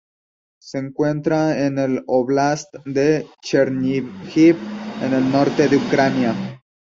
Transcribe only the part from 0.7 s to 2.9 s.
encuentra en el óblast